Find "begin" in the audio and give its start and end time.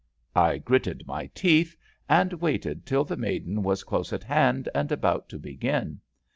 5.37-6.01